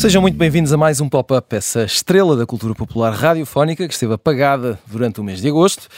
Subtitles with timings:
[0.00, 4.14] Sejam muito bem-vindos a mais um Pop-Up, essa estrela da cultura popular radiofónica que esteve
[4.14, 5.88] apagada durante o mês de agosto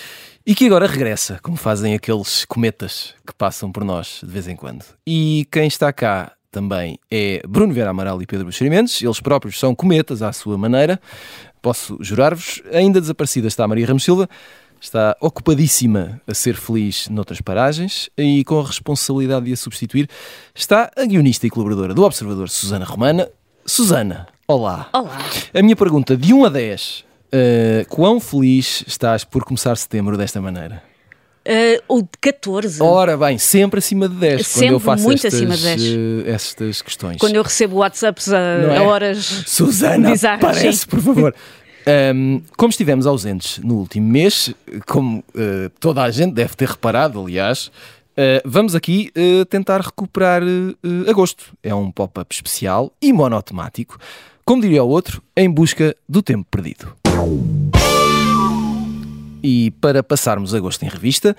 [0.44, 4.56] e que agora regressa, como fazem aqueles cometas que passam por nós de vez em
[4.56, 4.84] quando.
[5.06, 9.74] E quem está cá também é Bruno Vieira Amaral e Pedro Buxerimentos, eles próprios são
[9.74, 11.00] cometas à sua maneira,
[11.62, 12.62] posso jurar-vos.
[12.70, 14.28] Ainda desaparecida está a Maria Ramos Silva,
[14.78, 20.08] está ocupadíssima a ser feliz noutras paragens e com a responsabilidade de a substituir
[20.54, 23.28] está a guionista e colaboradora do Observador Susana Romana.
[23.64, 24.90] Susana, olá.
[24.92, 25.18] Olá.
[25.54, 30.40] A minha pergunta de 1 a 10, uh, quão feliz estás por começar setembro desta
[30.40, 30.91] maneira?
[31.44, 32.80] Uh, ou de 14.
[32.80, 35.82] Ora bem, sempre acima de 10 Sempre quando eu faço muito estas, acima de 10.
[35.82, 37.16] eh, estas questões.
[37.18, 38.76] Quando eu recebo WhatsApps a, é?
[38.76, 39.44] a horas.
[39.46, 40.86] Susana, Bizarras, parece, sim.
[40.86, 41.34] por favor.
[42.14, 44.54] Um, como estivemos ausentes no último mês,
[44.86, 50.42] como uh, toda a gente deve ter reparado, aliás, uh, vamos aqui uh, tentar recuperar
[50.44, 51.52] uh, agosto.
[51.60, 53.98] É um pop-up especial e monotemático,
[54.44, 56.96] como diria o outro, em busca do tempo perdido.
[59.42, 61.36] E para passarmos agosto em revista,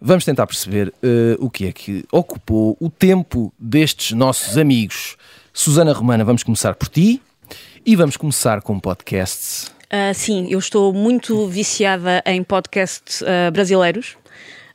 [0.00, 5.16] vamos tentar perceber uh, o que é que ocupou o tempo destes nossos amigos.
[5.52, 7.20] Susana Romana, vamos começar por ti
[7.84, 9.70] e vamos começar com podcasts.
[9.90, 14.16] Ah, sim, eu estou muito viciada em podcasts ah, brasileiros.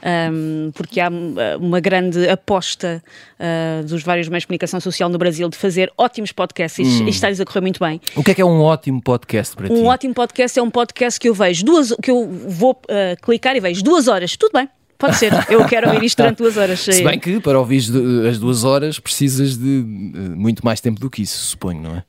[0.02, 3.04] Ahm, porque há ah, uma grande aposta
[3.40, 7.10] ah, dos vários meios de comunicação social no Brasil de fazer ótimos podcasts e e
[7.10, 8.02] está-lhes a correr muito bem.
[8.16, 9.74] O que é que é um ótimo podcast para ti?
[9.74, 13.56] Um ótimo podcast é um podcast que eu vejo duas, que eu vou ah, clicar
[13.56, 15.32] e vejo duas horas, tudo bem, pode ser.
[15.50, 16.80] Eu quero ouvir isto durante duas horas.
[16.80, 17.84] Se bem que para ouvir
[18.30, 22.04] as duas horas precisas de uh, muito mais tempo do que isso, suponho, não é?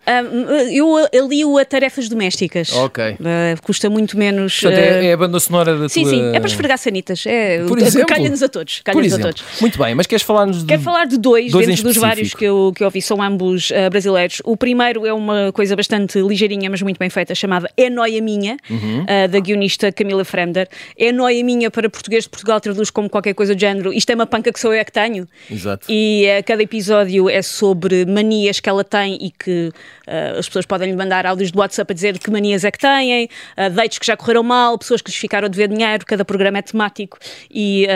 [0.72, 2.72] Eu alio a tarefas domésticas.
[2.72, 3.16] Ok.
[3.20, 4.60] Ah, custa muito menos.
[4.60, 6.10] Portanto, ah, é, é a banda sonora da Sim, tua...
[6.10, 7.24] sim, é para esfregar sanitas.
[7.26, 8.06] É, Por exemplo?
[8.06, 8.80] Calha-nos a todos.
[8.84, 9.44] Calha-nos a todos.
[9.60, 10.66] Muito bem, mas queres falar-nos de...
[10.66, 13.72] Quero falar de dois, Dois dentro dos vários que eu, que eu ouvi, são ambos
[13.72, 14.40] ah, brasileiros.
[14.44, 18.56] O primeiro é uma coisa bastante ligeirinha, mas muito bem feita, chamada É Noia Minha,
[18.70, 19.04] Uhum.
[19.06, 20.68] ah, da guionista Camila Fremder.
[20.96, 23.92] É Noia Minha para português de Portugal traduz como qualquer coisa do género.
[23.92, 25.26] Isto é uma panca que sou eu é que tenho.
[25.50, 25.86] Exato.
[25.88, 29.72] E eh, cada episódio é sobre manias que ela tem e que
[30.06, 32.78] eh, as pessoas podem lhe mandar áudios do WhatsApp a dizer que manias é que
[32.78, 36.24] têm, uh, dates que já correram mal, pessoas que lhes ficaram a dever dinheiro, cada
[36.24, 37.18] programa é temático
[37.50, 37.86] e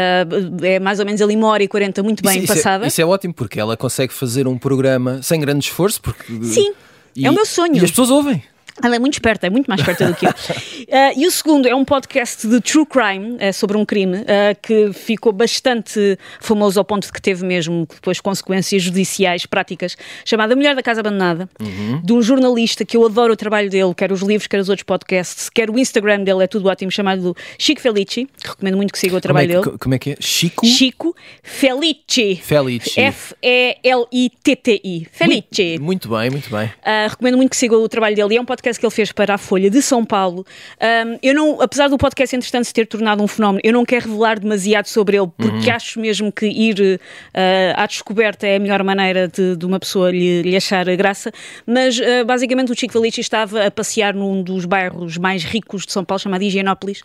[0.63, 2.85] é mais ou menos ali uma hora e 40 muito bem isso, isso passada.
[2.85, 6.01] É, isso é ótimo porque ela consegue fazer um programa sem grande esforço.
[6.01, 6.25] Porque...
[6.45, 6.73] Sim,
[7.15, 7.77] E- é o meu sonho.
[7.77, 8.43] E as pessoas ouvem.
[8.83, 10.31] Ela é muito esperta, é muito mais esperta do que eu.
[10.31, 14.25] Uh, e o segundo é um podcast de true crime, uh, sobre um crime, uh,
[14.63, 20.53] que ficou bastante famoso ao ponto de que teve mesmo depois consequências judiciais práticas, chamado
[20.53, 21.49] A Mulher da Casa Abandonada,
[22.03, 24.85] de um jornalista que eu adoro o trabalho dele, quer os livros, quer os outros
[24.85, 29.17] podcasts, quer o Instagram dele, é tudo ótimo, chamado Chico Felici, recomendo muito que siga
[29.17, 29.79] o Como é, trabalho que, dele.
[29.79, 30.17] como é que é?
[30.19, 32.37] Chico Chico Felici.
[32.37, 33.01] Felici.
[33.01, 35.07] F-E-L-I-T-T-I.
[35.13, 35.79] Felici.
[35.79, 36.67] Muito bem, muito bem.
[36.67, 38.35] Uh, recomendo muito que sigam o trabalho dele.
[38.35, 40.45] E É um podcast que ele fez para a Folha de São Paulo.
[40.81, 44.09] Um, eu não, apesar do podcast, entretanto, se ter tornado um fenómeno, eu não quero
[44.09, 45.77] revelar demasiado sobre ele, porque Uhum.
[45.77, 47.01] acho mesmo que ir uh,
[47.77, 51.31] à descoberta é a melhor maneira de, de uma pessoa lhe, lhe achar graça.
[51.67, 55.93] Mas uh, basicamente o Chico Felici estava a passear num dos bairros mais ricos de
[55.93, 57.03] São Paulo, chamado Higienópolis,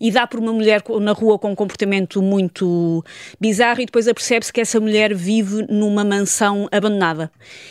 [0.00, 3.04] e dá por uma mulher na rua com um comportamento muito
[3.40, 7.30] bizarro, e depois apercebe-se que essa mulher vive numa mansão abandonada.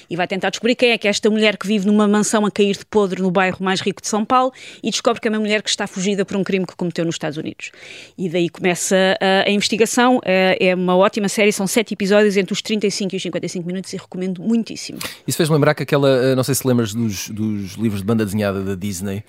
[0.09, 2.51] E vai tentar descobrir quem é que é esta mulher que vive numa mansão a
[2.51, 5.39] cair de podre no bairro mais rico de São Paulo e descobre que é uma
[5.39, 7.71] mulher que está fugida por um crime que cometeu nos Estados Unidos.
[8.17, 10.19] E daí começa a, a investigação.
[10.25, 13.93] É é uma ótima série, são sete episódios entre os 35 e os 55 minutos
[13.93, 14.99] e recomendo muitíssimo.
[15.27, 18.25] Isso fez-me lembrar que aquela, eh, não sei se lembras dos, dos livros de banda
[18.25, 19.23] desenhada da Disney,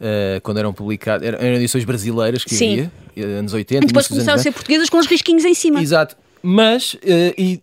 [0.00, 2.72] eh, quando eram publicados, eram, eram edições brasileiras que Sim.
[2.72, 5.80] havia, eh, anos 80, E depois começaram a ser portuguesas com os risquinhos em cima.
[5.80, 7.62] Exato, mas eh, e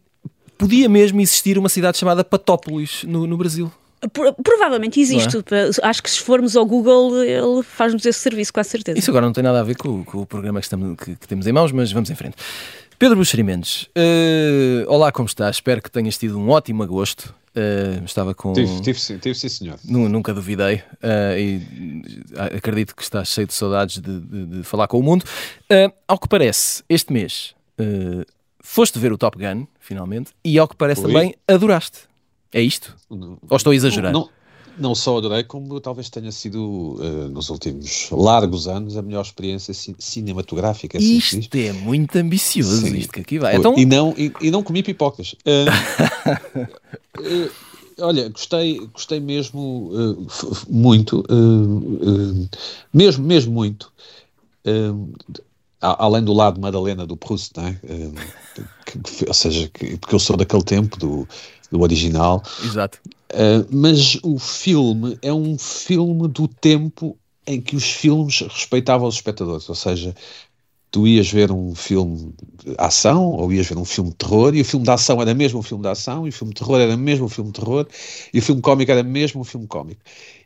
[0.57, 3.71] podia mesmo existir uma cidade chamada Patópolis no, no Brasil.
[4.13, 5.37] Pro- Provavelmente existe.
[5.37, 5.69] é?
[5.87, 8.97] Acho que se formos ao Google, ele faz-nos esse serviço, com a certeza.
[8.97, 11.27] Isso agora não tem nada a ver com, com o programa que, estamos, que- que
[11.27, 12.35] temos em mãos, mas vamos em frente.
[12.97, 15.55] Pedro Buxeri Mendes, eh, olá, como estás?
[15.55, 17.33] Espero que tenhas tido um ótimo agosto.
[17.55, 18.53] Eh, estava com.
[18.53, 19.77] Tive, tive, sim, tive sim, senhor.
[19.83, 21.61] Nu- Nunca duvidei eh, e
[22.35, 25.25] eh, acredito que estás cheio de saudades de, de- de falar com o mundo.
[26.07, 27.53] Ao que parece, este mês
[28.63, 31.11] foste ver o Top Gun, finalmente, e ao que parece Fui.
[31.11, 32.10] também adoraste.
[32.53, 32.95] É isto?
[33.09, 34.11] Ou estou a exagerar?
[34.11, 34.29] Não,
[34.77, 39.73] não só adorei, como talvez tenha sido, eh, nos últimos largos anos, a melhor experiência
[39.73, 40.97] ci- cinematográfica.
[40.97, 41.17] assim.
[41.17, 42.97] Isto é muito ambicioso, Sim.
[42.97, 43.55] isto que aqui vai.
[43.55, 45.35] Então, E, não, e, e não comi pipocas.
[45.45, 45.65] Eh,
[47.23, 47.49] eh,
[47.99, 50.27] olha, gostei, gostei mesmo uh,
[50.69, 52.49] muito, uh,
[52.93, 53.91] mesmo, mesmo muito,
[55.79, 57.79] além do lado Madalena do Proust, não é?
[58.85, 61.27] Que, ou seja, que, porque eu sou daquele tempo do,
[61.71, 62.43] do original.
[62.63, 62.99] Exato.
[63.71, 69.67] mas o filme é um filme do tempo em que os filmes respeitavam os espectadores,
[69.67, 70.13] ou seja,
[70.91, 72.33] tu ias ver um filme
[72.63, 75.33] de ação ou ias ver um filme de terror e o filme de ação era
[75.33, 77.59] mesmo um filme de ação e o filme de terror era mesmo um filme de
[77.59, 77.87] terror
[78.33, 80.01] e o filme cómico era mesmo um filme cómico.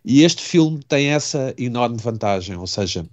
[0.05, 3.05] E este filme tem essa enorme vantagem, ou seja,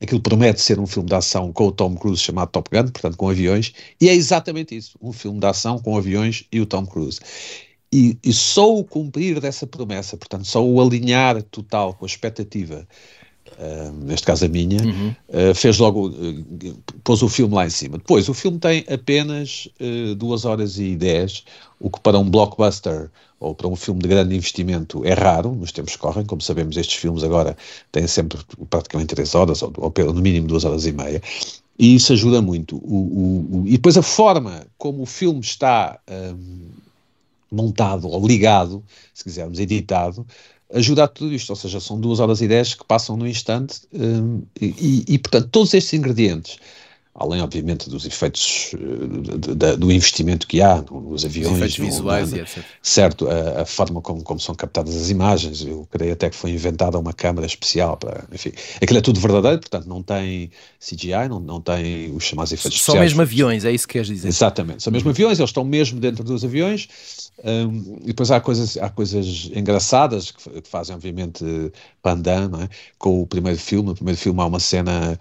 [0.00, 3.16] aquilo promete ser um filme de ação com o Tom Cruise chamado Top Gun, portanto
[3.16, 6.86] com aviões, e é exatamente isso, um filme de ação com aviões e o Tom
[6.86, 7.20] Cruise.
[7.92, 12.86] E, e só o cumprir dessa promessa, portanto, só o alinhar total com a expectativa
[13.58, 15.14] Uh, neste caso a minha, uhum.
[15.28, 17.98] uh, fez logo, uh, pôs o filme lá em cima.
[17.98, 21.44] Depois, o filme tem apenas uh, 2 horas e 10,
[21.78, 25.72] o que para um blockbuster ou para um filme de grande investimento é raro, nos
[25.72, 27.56] tempos que correm, como sabemos, estes filmes agora
[27.90, 28.38] têm sempre
[28.68, 31.22] praticamente 3 horas, ou, ou no mínimo 2 horas e meia,
[31.78, 32.76] e isso ajuda muito.
[32.76, 36.68] O, o, o, e depois a forma como o filme está um,
[37.50, 40.26] montado ou ligado, se quisermos, editado,
[40.72, 43.80] ajuda a tudo isto, ou seja, são duas horas e dez que passam no instante
[43.92, 46.58] um, e, e, portanto, todos estes ingredientes,
[47.20, 48.74] além, obviamente, dos efeitos
[49.54, 52.64] de, do investimento que há nos aviões, Os efeitos visuais, no, etc.
[52.82, 56.50] certo, a, a, forma como, como são captadas as imagens, eu creio até que foi
[56.50, 60.50] inventada uma câmara especial para, enfim, aquilo é tudo verdadeiro, portanto, não tem
[60.80, 63.10] CGI, não, não tem os chamados efeitos São especiais.
[63.10, 64.28] mesmo aviões, é isso que queres dizer?
[64.28, 65.12] Exatamente, são mesmo uhum.
[65.12, 66.88] aviões, eles estão mesmo dentro dos aviões,
[67.44, 71.44] um, e depois há coisas, há coisas engraçadas que, que fazem, obviamente,
[72.02, 72.68] Pandan, é?
[72.98, 73.88] com o primeiro filme.
[73.88, 75.18] No primeiro filme há uma cena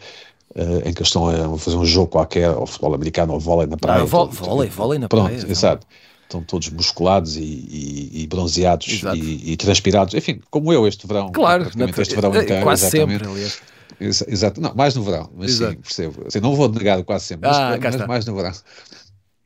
[0.55, 3.67] uh, em que eles estão a fazer um jogo qualquer, ou futebol americano, ou vôlei
[3.67, 4.01] na praia.
[4.01, 5.39] Ah, vôlei, vôlei na Pronto, praia.
[5.39, 5.87] Pronto, exato.
[6.23, 10.13] Estão todos musculados e, e, e bronzeados e, e, transpirados.
[10.13, 11.31] Enfim, como eu este verão.
[11.31, 12.63] Claro, este verão é, inteiro.
[12.63, 13.23] Quase exatamente.
[13.23, 13.61] sempre, aliás.
[13.99, 15.73] Exato, não, mais no verão, mas Exato.
[15.73, 16.23] sim, percebo.
[16.27, 18.53] Assim, não vou negar quase sempre, ah, mas, mas mais no verão.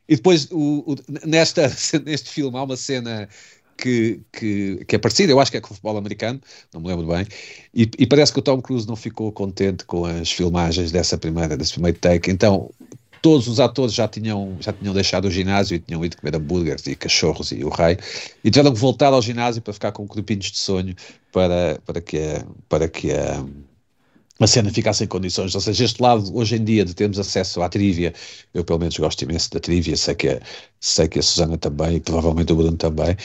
[0.07, 0.95] E depois, o, o,
[1.25, 1.71] nesta,
[2.05, 3.27] neste filme, há uma cena
[3.83, 6.39] que, que, que, é parecida, eu acho que é com o futebol americano,
[6.73, 7.27] não me lembro bem,
[7.73, 11.57] e, e, parece que o Tom Cruise não ficou contente com as filmagens dessa primeira,
[11.57, 12.69] desse primeiro take, então
[13.21, 16.87] todos os atores já tinham, já tinham deixado o ginásio e tinham ido comer hambúrgueres
[16.87, 17.97] e cachorros e o raio,
[18.41, 20.95] e tiveram que voltar ao ginásio para ficar com grupinhos de sonho
[21.33, 22.19] para, para que,
[22.69, 23.45] para que a
[24.43, 25.55] a cena ficasse em condições.
[25.55, 28.13] Ou seja, este lado, hoje em dia, de termos acesso à trivia,
[28.53, 30.41] eu pelo menos gosto imenso da trivia, sei que a,
[30.79, 33.15] sei que a Susana também, e provavelmente o Bruno também,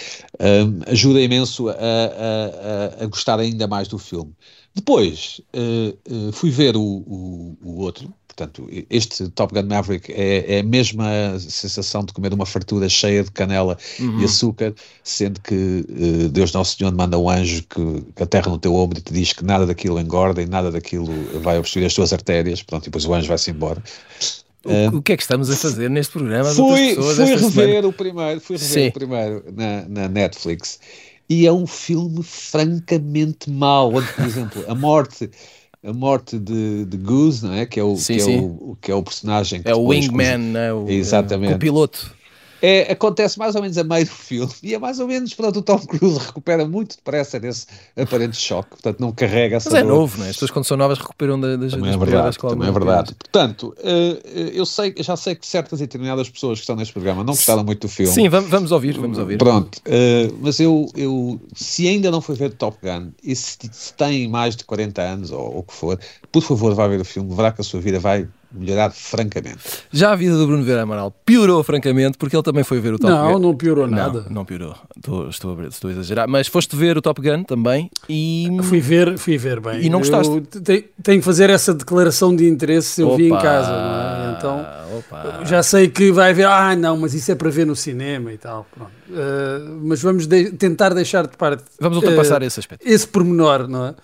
[0.41, 4.33] um, ajuda imenso a, a, a, gostar ainda mais do filme.
[4.75, 10.59] Depois, uh, uh, fui ver o, o, o outro, Portanto, este Top Gun Maverick é,
[10.59, 14.21] é, a mesma sensação de comer uma fartura cheia de canela uhum.
[14.21, 18.77] e açúcar, sendo que uh, Deus Nosso Senhor manda um anjo que aterra no teu
[18.77, 22.13] ombro e te diz que nada daquilo engorda e nada daquilo vai obstruir as tuas
[22.13, 22.63] artérias.
[22.63, 23.83] Pronto, e depois o anjo vai-se embora.
[24.65, 26.49] O, uh, o, que é que estamos a fazer neste programa?
[26.55, 27.89] Fui, fui rever semana?
[27.89, 28.87] o primeiro, fui rever Sim.
[28.87, 30.79] o primeiro na, na Netflix
[31.29, 33.95] e é um filme francamente mau.
[33.95, 35.29] Onde, por exemplo, a morte
[35.85, 37.65] a morte de, de Goose, não é?
[37.67, 40.39] Que é o, sim, que, é o que é o personagem que É o Wingman,
[40.39, 40.73] né?
[40.73, 41.55] o, Exatamente.
[41.55, 42.13] o piloto.
[42.61, 45.61] É, acontece mais ou menos a meio do filme e é mais ou menos, pronto,
[45.61, 47.67] o Tom Cruise recupera muito depressa desse
[47.97, 50.31] aparente choque, portanto não carrega essa Mas é novo, não é?
[50.31, 53.15] As pessoas quando são novas recuperam das, também das é verdade, também é verdade.
[53.15, 57.23] Portanto, uh, eu sei, já sei que certas e determinadas pessoas que estão neste programa
[57.23, 58.13] não gostaram muito do filme.
[58.13, 59.39] Sim, vamos, vamos ouvir, vamos ouvir.
[59.39, 63.95] Pronto, uh, mas eu, eu, se ainda não foi ver Top Gun e se, se
[63.95, 65.99] tem mais de 40 anos ou o que for,
[66.33, 69.59] por favor vá ver o filme, verá que a sua vida vai melhorar francamente.
[69.93, 72.99] Já a vida do Bruno Vera Amaral piorou francamente porque ele também foi ver o
[72.99, 73.33] Top não, Gun.
[73.33, 74.23] Não, não piorou nada.
[74.23, 74.75] Não, não piorou.
[74.97, 76.29] Estou, estou, a, estou a exagerar.
[76.29, 78.49] Mas foste ver o Top Gun também e...
[78.63, 79.83] Fui ver, fui ver bem.
[79.83, 80.33] E não gostaste?
[80.33, 83.73] Eu tenho, tenho que fazer essa declaração de interesse eu opa, vi em casa.
[83.73, 84.39] É?
[84.39, 84.67] Então,
[84.99, 85.45] opa.
[85.45, 88.39] já sei que vai haver, ah não, mas isso é para ver no cinema e
[88.39, 88.67] tal.
[88.79, 91.65] Uh, mas vamos de, tentar deixar de parte...
[91.81, 92.87] Vamos ultrapassar uh, esse aspecto.
[92.87, 93.95] Esse pormenor, não é?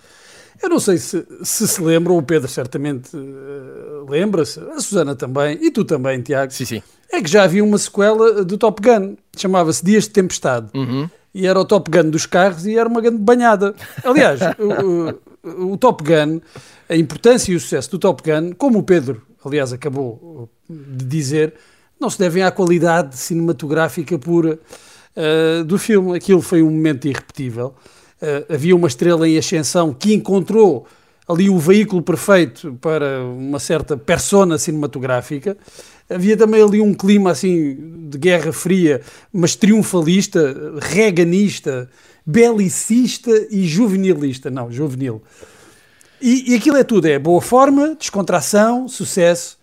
[0.61, 5.57] Eu não sei se se, se lembram, o Pedro certamente uh, lembra-se, a Susana também,
[5.61, 6.51] e tu também, Tiago.
[6.51, 6.83] Sim, sim.
[7.11, 10.69] É que já havia uma sequela do Top Gun, chamava-se Dias de Tempestade.
[10.73, 11.09] Uhum.
[11.33, 13.75] E era o Top Gun dos carros e era uma grande banhada.
[14.03, 16.39] Aliás, o, o, o, Top Gun,
[16.89, 21.53] a importância e o sucesso do Top Gun, como o Pedro, aliás, acabou de dizer,
[21.99, 24.59] não se devem à qualidade cinematográfica pura
[25.15, 26.15] uh, do filme.
[26.15, 27.75] Aquilo foi um momento irrepetível.
[28.21, 30.87] Uh, havia uma estrela em ascensão que encontrou
[31.27, 35.57] ali o veículo perfeito para uma certa persona cinematográfica
[36.07, 39.01] Havia também ali um clima assim de guerra fria,
[39.33, 41.89] mas triunfalista, reganista,
[42.23, 44.51] belicista e juvenilista.
[44.51, 45.23] Não, juvenil.
[46.21, 49.57] E, e aquilo é tudo: é boa forma, descontração, sucesso.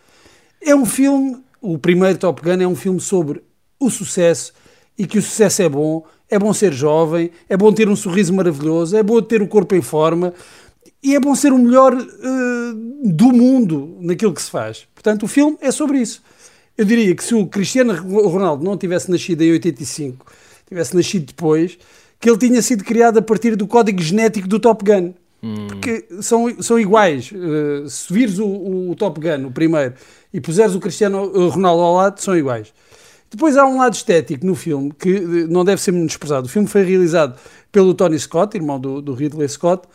[0.61, 3.41] É um filme, o primeiro Top Gun é um filme sobre
[3.79, 4.53] o sucesso
[4.99, 8.33] e que o sucesso é bom, é bom ser jovem, é bom ter um sorriso
[8.33, 10.33] maravilhoso, é bom ter o corpo em forma
[11.03, 12.75] e é bom ser o melhor uh,
[13.05, 14.89] do mundo naquilo que se faz.
[14.95, 16.23] Portanto, o filme é sobre isso.
[16.77, 17.93] Eu diria que se o Cristiano
[18.27, 20.25] Ronaldo não tivesse nascido em 85,
[20.67, 21.77] tivesse nascido depois,
[22.19, 25.12] que ele tinha sido criado a partir do código genético do Top Gun.
[25.43, 25.67] Hum.
[25.67, 27.31] Porque são, são iguais.
[27.31, 29.93] Uh, se vires o, o, Top Gun, o primeiro,
[30.33, 32.73] e puseres o Cristiano Ronaldo ao lado, são iguais.
[33.33, 36.47] Depois há um lado estético no filme que não deve ser menosprezado.
[36.47, 37.39] O filme foi realizado
[37.73, 39.89] pelo Tony Scott, irmão do, do Ridley Scott,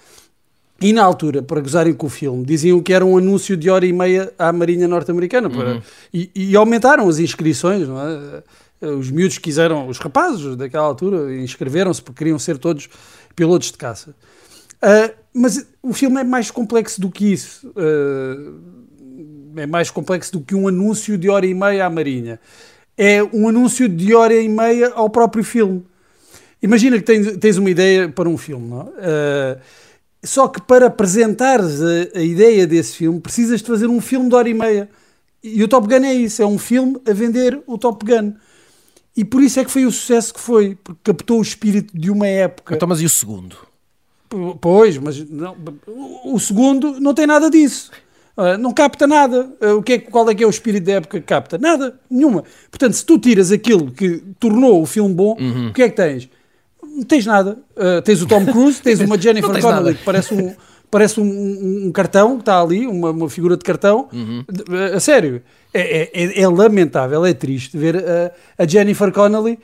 [0.82, 3.86] e na altura, para gozarem com o filme, diziam que era um anúncio de hora
[3.86, 5.50] e meia à Marinha Norte-Americana.
[5.50, 5.82] Uhum.
[6.12, 8.44] E, e, aumentaram as inscrições, não é?
[8.90, 12.90] Os miúdos quiseram, os rapazes daquela altura, inscreveram-se porque queriam ser todos
[13.36, 14.16] pilotos de caça.
[14.76, 17.68] Uh, mas o filme é mais complexo do que isso.
[17.70, 18.60] Uh,
[19.56, 22.40] é mais complexo do que um anúncio de hora e meia à Marinha
[22.98, 25.86] é um anúncio de hora e meia ao próprio filme.
[26.62, 28.88] Imagina que tens, tens uma ideia para um filme, não?
[28.88, 29.60] Uh,
[30.24, 34.36] só que para apresentares a, a, ideia desse filme, precisas de fazer um filme de
[34.36, 34.90] hora e meia.
[35.44, 38.34] E o Top Gun é isso, é um filme a vender o Top Gun.
[39.16, 42.10] E por isso é que foi o sucesso que foi, porque captou o espírito de
[42.10, 42.76] uma época.
[42.76, 43.56] Então, mas e o segundo?
[44.60, 45.56] Pois, mas não,
[46.26, 47.92] o segundo não tem nada disso.
[48.38, 49.50] Uh, não capta nada.
[49.60, 51.58] Uh, o que é, qual é que é o espírito da época que capta?
[51.58, 52.44] Nada, nenhuma.
[52.70, 55.70] Portanto, se tu tiras aquilo que tornou o filme bom, uhum.
[55.70, 56.30] o que é que tens?
[56.84, 57.58] Não tens nada.
[57.76, 60.56] Uh, tens o Tom Cruise, tens uma Jennifer Connelly que parece um,
[60.92, 64.08] parece um, um, um, cartão que está ali, uma, uma figura de cartão.
[64.14, 64.46] Uhum.
[64.96, 65.42] A sério,
[65.74, 68.06] é, é, é, é, lamentável, é triste ver
[68.56, 69.58] a Jennifer Connelly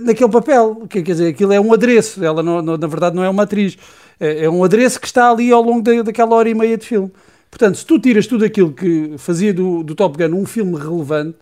[0.00, 0.88] naquele papel.
[0.90, 2.24] Quer dizer, aquilo é um adereço.
[2.24, 3.78] Ela, não, não, na verdade, não é uma atriz.
[4.18, 6.84] É, é um adereço que está ali ao longo da, daquela hora e meia de
[6.84, 7.12] filme.
[7.52, 11.36] Portanto, se tu tiras tudo aquilo que fazia do, do Top Gun um filme relevante,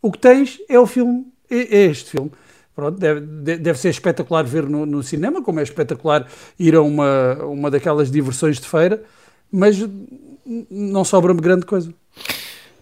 [0.00, 2.30] o que tens é o filme, é, é este filme.
[2.76, 3.20] Pronto, deve,
[3.58, 8.08] deve ser espetacular ver no, no, cinema, como é espetacular ir a uma, uma daquelas
[8.08, 9.02] diversões de feira,
[9.50, 9.76] mas
[10.70, 11.92] não sobra-me grande coisa.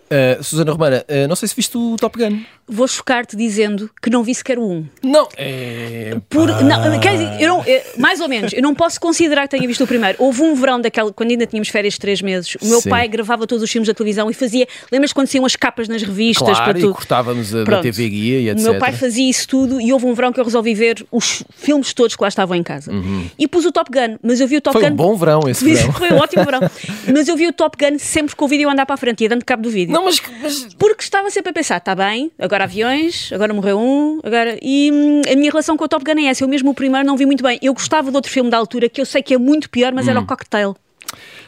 [0.07, 2.41] Uh, Susana Romana, uh, não sei se viste o Top Gun.
[2.69, 4.87] Vou chocar-te dizendo que não vi sequer o 1.
[5.03, 6.17] Não, é.
[6.29, 9.57] Por, não, quer dizer, eu não, eu, mais ou menos, eu não posso considerar que
[9.57, 10.17] tenha visto o primeiro.
[10.21, 12.91] Houve um verão daquela, quando ainda tínhamos férias de 3 meses, o meu Sim.
[12.91, 14.67] pai gravava todos os filmes da televisão e fazia.
[14.91, 16.49] Lembras quando saíam as capas nas revistas?
[16.49, 16.91] Claro, para tu...
[16.91, 18.61] e cortávamos a, da TV Guia e etc.
[18.61, 21.43] O meu pai fazia isso tudo e houve um verão que eu resolvi ver os
[21.57, 22.93] filmes todos que lá estavam em casa.
[22.93, 23.27] Uhum.
[23.39, 24.97] E pus o Top Gun, mas eu vi o Top Foi Gun.
[24.97, 25.93] Foi um bom verão esse verão.
[25.93, 26.61] Foi um ótimo verão.
[27.13, 29.23] mas eu vi o Top Gun sempre com o vídeo a andar para a frente,
[29.23, 29.96] ia dando cabo do vídeo.
[29.97, 34.21] Não, mas, mas porque estava sempre a pensar, está bem, agora aviões, agora morreu um,
[34.23, 34.59] agora.
[34.61, 36.45] E hum, a minha relação com o Top Gun é essa.
[36.45, 37.59] Eu mesmo o primeiro não vi muito bem.
[37.63, 40.07] Eu gostava de outro filme da altura que eu sei que é muito pior, mas
[40.07, 40.11] hum.
[40.11, 40.77] era o Cocktail.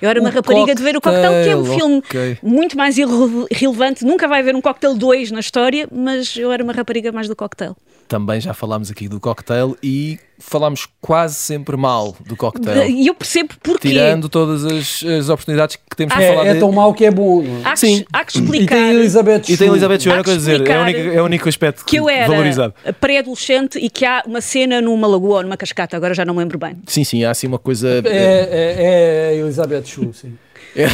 [0.00, 2.38] Eu era uma o rapariga cocktail, de ver o Cocktail, que é um filme okay.
[2.42, 4.04] muito mais irrelevante.
[4.04, 7.34] Nunca vai haver um Cocktail 2 na história, mas eu era uma rapariga mais do
[7.34, 7.76] Cocktail.
[8.08, 12.88] Também já falámos aqui do Cocktail e falámos quase sempre mal do cocktail.
[12.88, 13.88] E eu percebo porquê.
[13.88, 16.46] Tirando todas as, as oportunidades que temos para é, falar.
[16.46, 17.42] É tão mau que é bom.
[17.42, 17.68] É?
[17.68, 18.04] Há, Sim.
[18.12, 18.76] há que explicar.
[18.76, 19.54] E tem Elizabeth Shue.
[19.54, 20.66] E tem Elizabeth Shue, era que dizer.
[20.66, 22.74] É o, único, é o único aspecto que eu era valorizado.
[23.00, 26.40] pré-adolescente e que há uma cena numa lagoa ou numa cascata, agora já não me
[26.40, 26.76] lembro bem.
[26.86, 27.88] Sim, sim, há assim uma coisa.
[28.04, 30.34] É, é, é Elizabeth Shue, sim.
[30.76, 30.84] É,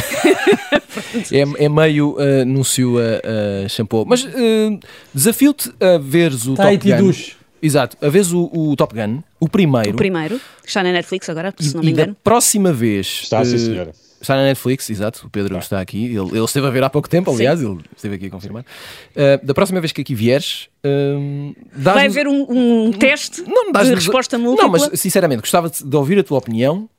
[1.31, 4.05] é, é, meio uh, anúncio a uh, shampoo.
[4.05, 4.79] Mas uh,
[5.13, 7.07] desafio-te a veres o Tight Top Gun.
[7.07, 7.35] Duche.
[7.61, 9.91] Exato, a vez o, o, Top Gun, o primeiro.
[9.91, 12.11] O primeiro, está na Netflix agora, se não me engano.
[12.11, 13.21] E da próxima vez.
[13.23, 13.91] Está, sim, senhora.
[14.21, 15.27] Está na Netflix, exato.
[15.27, 16.05] O Pedro está, está aqui.
[16.05, 17.71] Ele, ele, esteve a ver há pouco tempo, aliás, Sim.
[17.71, 18.63] ele esteve aqui a confirmar.
[18.63, 23.93] Uh, da próxima vez que aqui vieres, uh, vai haver um, um teste não, de
[23.93, 24.63] resposta múltipla.
[24.63, 26.89] Não, mas sinceramente, gostava de ouvir a tua opinião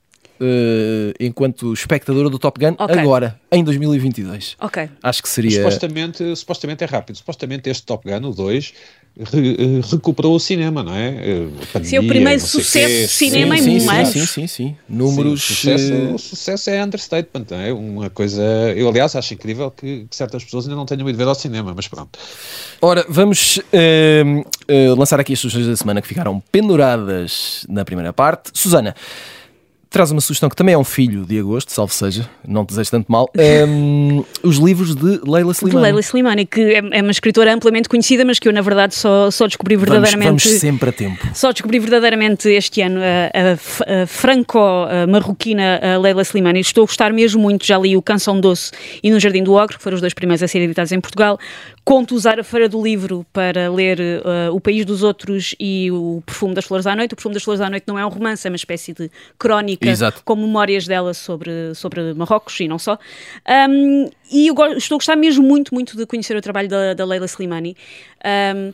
[0.41, 2.99] uh, enquanto espectadora do Top Gun okay.
[2.99, 4.57] agora, em 2022.
[4.61, 4.89] Ok.
[5.03, 5.59] Acho que seria.
[5.59, 7.17] Supostamente, supostamente é rápido.
[7.17, 8.73] Supostamente este Top Gun, o 2,
[9.19, 11.13] re, eh, recuperou o cinema, não é?
[11.73, 14.09] Pandemia, Sim, o primeiro sucesso de cinema sim, em sim, mais.
[14.09, 14.77] Sim, sim, sim.
[14.89, 15.43] Números.
[15.43, 16.15] Sim, o, sucesso, uh...
[16.15, 17.73] o, sucesso, é understatement, não é?
[17.73, 18.43] Uma coisa.
[18.77, 21.73] Eu, aliás, acho incrível que, que, certas pessoas ainda não tenham ido ver ao cinema,
[21.75, 22.19] mas pronto.
[22.81, 23.61] Ora, vamos uh,
[24.71, 28.51] uh, lançar aqui as sugestões da semana que ficaram penduradas na primeira parte.
[28.53, 28.95] Susana
[29.97, 32.91] traz uma sugestão que também é um filho de agosto, salvo seja, não te desejo
[32.91, 33.31] tanto mal,
[33.67, 35.75] um, os livros de Leila Slimani.
[35.75, 38.95] De Leila Slimani, que é, é, uma escritora amplamente conhecida, mas que eu, na verdade,
[38.95, 40.27] só, só descobri verdadeiramente...
[40.27, 41.27] Vamos, vamos sempre a tempo.
[41.33, 46.61] Só descobri verdadeiramente este ano a, a, a franco-marroquina Leila Slimani.
[46.61, 48.73] Estou a gostar mesmo muito, já li o Canção Doce
[49.03, 51.39] e No Jardim do Ogre, que foram os dois primeiros a serem editados em Portugal.
[51.87, 56.21] Conto usar a Feira do Livro para ler uh, O País dos Outros e O
[56.27, 57.13] Perfume das Flores à Noite.
[57.13, 59.89] O Perfume das Flores à Noite não é um romance, é uma espécie de crónica
[59.89, 60.21] Exato.
[60.25, 62.99] com memórias dela sobre, sobre Marrocos e não só.
[63.71, 67.05] Um, e eu estou a gostar mesmo muito, muito de conhecer o trabalho da, da
[67.05, 67.77] Leila Slimani.
[68.57, 68.73] Um,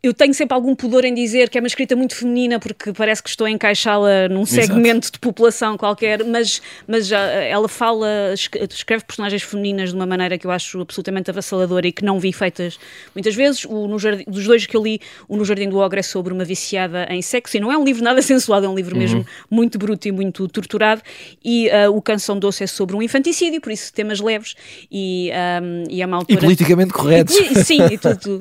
[0.00, 3.20] eu tenho sempre algum pudor em dizer que é uma escrita muito feminina porque parece
[3.20, 5.12] que estou a encaixá-la num segmento Exato.
[5.14, 10.46] de população qualquer, mas, mas já, ela fala, escreve personagens femininas de uma maneira que
[10.46, 12.78] eu acho absolutamente avassaladora e que não vi feitas
[13.12, 13.64] muitas vezes.
[13.64, 16.32] O, no Jardim, dos dois que eu li, o No Jardim do Ogre é sobre
[16.32, 19.00] uma viciada em sexo e não é um livro nada sensual, é um livro uhum.
[19.00, 21.02] mesmo muito bruto e muito torturado.
[21.44, 24.54] E uh, o Canção Doce é sobre um infanticídio, por isso temas leves
[24.92, 26.38] e, um, e é uma autora...
[26.38, 27.34] E politicamente corretos.
[27.34, 28.36] E, sim, e tudo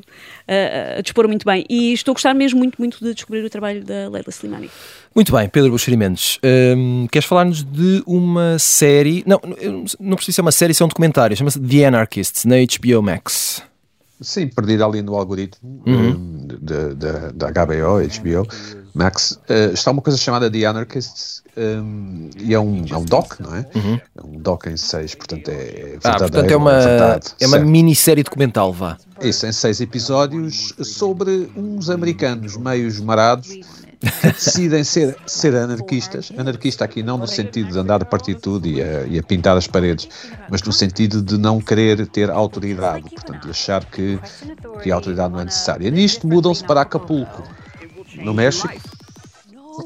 [0.47, 1.65] uh, a dispor muito bem.
[1.69, 4.69] E estou a gostar mesmo muito, muito de descobrir o trabalho da Leila Slimani.
[5.15, 6.37] Muito bem, Pedro Buxeri Mendes,
[6.77, 9.41] um, queres falar-nos de uma série, não,
[9.99, 13.63] não preciso ser uma série, isso é um documentário, chama-se The Anarchists, na HBO Max.
[14.19, 16.09] Sim, perdida ali no algoritmo uhum.
[16.09, 16.47] um,
[17.35, 18.47] da HBO, HBO
[18.93, 19.39] Max.
[19.47, 23.55] Uh, está uma coisa chamada The Anarchists um, e é um, é um doc, não
[23.55, 23.65] é?
[23.75, 23.99] Uhum.
[24.15, 28.23] É um doc em seis, portanto é ah, portanto é uma, verdade, é uma minissérie
[28.23, 28.97] documental, vá.
[29.21, 33.59] Isso, em seis episódios sobre uns americanos meios marados
[33.99, 36.31] que decidem ser, ser anarquistas.
[36.37, 39.57] Anarquista aqui não no sentido de andar a partir tudo e a, e a, pintar
[39.57, 40.07] as paredes,
[40.49, 44.19] mas no sentido de não querer ter autoridade, portanto, de achar que,
[44.81, 45.89] que a autoridade não é necessária.
[45.89, 47.43] Nisto mudam-se para Acapulco,
[48.15, 48.73] no México,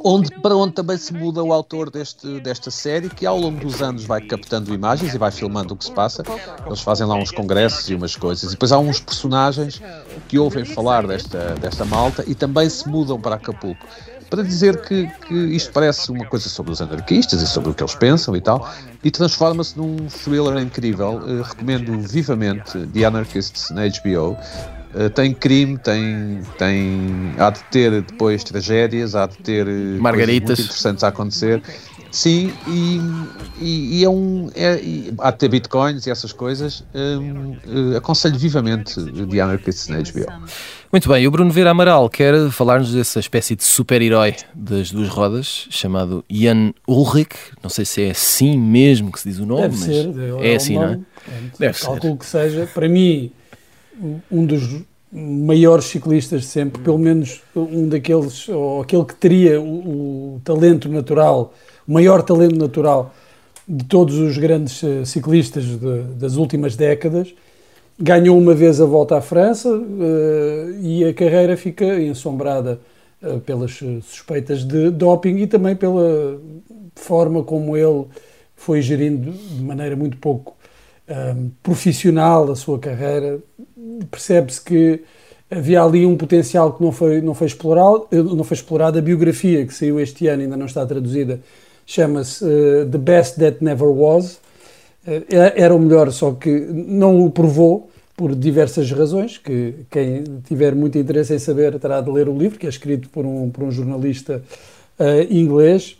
[0.03, 3.81] onde, para onde também se muda o autor deste, desta série, que ao longo dos
[3.81, 6.23] anos vai captando imagens e vai filmando o que se passa.
[6.65, 8.49] Eles fazem lá uns congressos e umas coisas.
[8.49, 9.81] E depois há uns personagens
[10.27, 13.85] que ouvem falar desta, desta malta e também se mudam para Acapulco.
[14.29, 17.83] Para dizer que, que isto parece uma coisa sobre os anarquistas e sobre o que
[17.83, 18.65] eles pensam e tal,
[19.03, 21.17] e transforma-se num thriller incrível.
[21.17, 24.37] Uh, recomendo vivamente The Anarchists na HBO.
[24.93, 27.33] Uh, tem crime, tem, tem.
[27.37, 29.67] Há de ter depois tragédias, há de ter.
[29.67, 30.59] Uh, Margaritas.
[30.59, 31.61] Muito interessantes a acontecer.
[32.11, 32.99] Sim, e,
[33.61, 34.51] e, e é um.
[34.53, 36.83] É, e, há de ter bitcoins e essas coisas.
[36.93, 40.45] Um, uh, aconselho vivamente The Anarchists na HBO.
[40.91, 45.07] Muito bem, e o Bruno Vera Amaral quer falar-nos dessa espécie de super-herói das duas
[45.07, 47.33] rodas, chamado Jan Ulrich.
[47.63, 50.09] Não sei se é assim mesmo que se diz o nome, Deve mas ser,
[50.41, 50.99] é, é assim, não é?
[51.57, 52.19] Deve Calculo ser.
[52.19, 52.69] que seja.
[52.73, 53.31] Para mim,
[54.31, 60.35] um dos maiores ciclistas de sempre, pelo menos um daqueles, ou aquele que teria o,
[60.35, 61.53] o talento natural,
[61.87, 63.13] o maior talento natural
[63.67, 67.33] de todos os grandes eh, ciclistas de, das últimas décadas.
[67.99, 72.79] Ganhou uma vez a volta à França uh, e a carreira fica ensombrada
[73.21, 76.39] uh, pelas suspeitas de doping e também pela
[76.95, 78.05] forma como ele
[78.55, 80.55] foi gerindo de maneira muito pouco
[81.61, 83.39] profissional a sua carreira,
[84.09, 85.03] percebe-se que
[85.49, 88.97] havia ali um potencial que não foi, não foi, explorado, não foi explorado.
[88.97, 91.41] A biografia que saiu este ano, ainda não está traduzida,
[91.85, 94.35] chama-se uh, The Best That Never Was.
[95.05, 95.25] Uh,
[95.55, 100.97] era o melhor, só que não o provou por diversas razões, que quem tiver muito
[100.97, 103.71] interesse em saber terá de ler o livro, que é escrito por um, por um
[103.71, 104.43] jornalista
[104.99, 105.97] uh, inglês,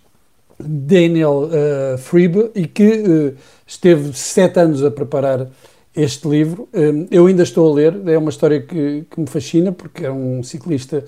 [0.59, 3.33] Daniel uh, Freeb, e que
[3.65, 5.47] esteve sete anos a preparar
[5.95, 6.67] este livro.
[6.73, 10.11] Hum, eu ainda estou a ler, é uma história que, que me fascina, porque é
[10.11, 11.03] um ciclista,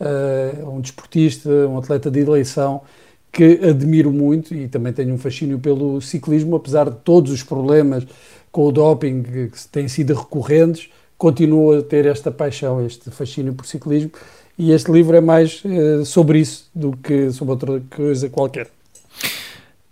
[0.00, 2.82] uh, um desportista, um atleta de eleição
[3.30, 8.06] que admiro muito e também tenho um fascínio pelo ciclismo, apesar de todos os problemas
[8.50, 13.64] com o doping que têm sido recorrentes, continuo a ter esta paixão, este fascínio por
[13.64, 14.10] ciclismo,
[14.58, 18.68] e este livro é mais uh, sobre isso do que sobre outra coisa qualquer.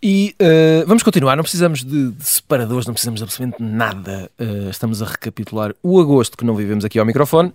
[0.03, 4.31] E uh, vamos continuar, não precisamos de, de, separadores, não precisamos de absolutamente nada.
[4.41, 7.53] Uh, estamos a recapitular o agosto que não vivemos aqui ao microfone,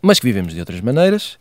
[0.00, 1.38] mas que vivemos de outras maneiras.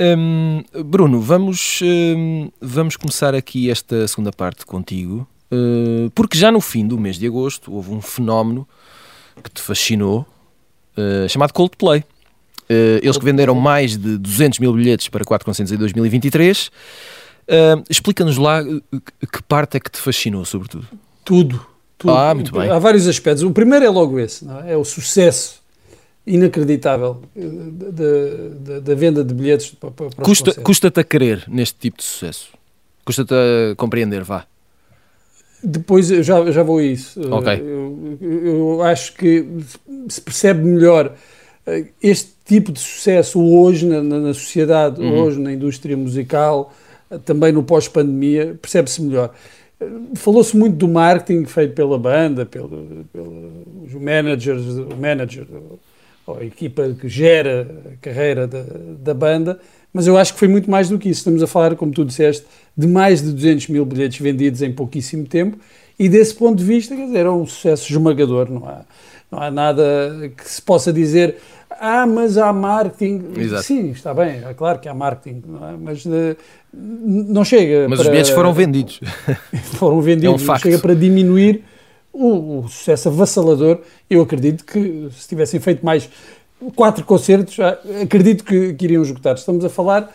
[0.00, 6.60] Um, Bruno, vamos, um, vamos começar aqui esta segunda parte contigo, uh, porque já no
[6.60, 8.68] fim do mês de agosto houve um fenómeno
[9.42, 10.26] que te fascinou,
[11.28, 12.02] chamado Coldplay.
[13.00, 16.72] eles que venderam mais de 200 mil bilhetes para 4 concertos em 2023
[17.48, 20.86] Uh, Explica-nos lá uh, que parte é que te fascinou, sobretudo.
[21.24, 21.64] Tudo.
[21.96, 22.12] tudo.
[22.12, 22.68] Ah, muito bem.
[22.68, 23.42] Há vários aspectos.
[23.42, 24.72] O primeiro é logo esse, é?
[24.72, 24.76] é?
[24.76, 25.62] o sucesso
[26.26, 32.04] inacreditável uh, da venda de bilhetes para, para Custa, Custa-te a querer neste tipo de
[32.04, 32.50] sucesso?
[33.02, 34.44] Custa-te a compreender, vá.
[35.64, 37.18] Depois eu já, já vou a isso.
[37.32, 37.52] Ok.
[37.60, 39.44] Eu, eu acho que
[40.08, 41.14] se percebe melhor
[42.02, 45.22] este tipo de sucesso hoje na, na sociedade, uhum.
[45.22, 46.72] hoje na indústria musical,
[47.24, 49.32] também no pós-pandemia, percebe-se melhor.
[50.14, 55.46] Falou-se muito do marketing feito pela banda, pelo, pelos managers, o manager,
[56.36, 58.64] a equipa que gera a carreira da,
[59.00, 59.58] da banda,
[59.92, 61.20] mas eu acho que foi muito mais do que isso.
[61.20, 62.44] Estamos a falar, como tu disseste,
[62.76, 65.58] de mais de 200 mil bilhetes vendidos em pouquíssimo tempo
[65.98, 68.84] e desse ponto de vista, quer dizer, é um sucesso esmagador, não há,
[69.30, 71.36] não há nada que se possa dizer
[71.80, 73.32] ah, mas há marketing.
[73.36, 73.62] Exato.
[73.62, 75.76] Sim, está bem, é claro que há marketing, não é?
[75.78, 76.36] mas de,
[76.72, 77.88] não chega.
[77.88, 79.00] Mas para, os bilhetes foram vendidos.
[79.76, 81.62] foram vendidos, É um não chega para diminuir
[82.12, 83.80] o, o sucesso avassalador.
[84.10, 86.08] Eu acredito que se tivessem feito mais
[86.74, 89.34] quatro concertos, ah, acredito que, que iriam esgotar.
[89.34, 90.12] Estamos a falar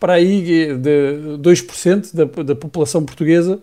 [0.00, 0.42] para aí
[0.76, 3.60] de 2% da, da população portuguesa